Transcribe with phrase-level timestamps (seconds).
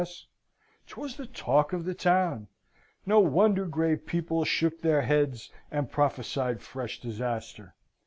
[0.87, 2.47] 'Twas the talk of the town.
[3.05, 7.75] No wonder grave people shook their heads, and prophesied fresh disaster.